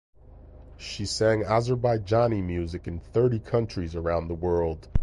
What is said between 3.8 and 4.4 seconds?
around the